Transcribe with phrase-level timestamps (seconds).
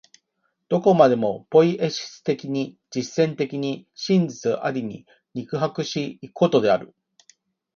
[0.67, 6.95] どこまでもポイエシス的に、実践的に、真実在に肉迫し行くことである。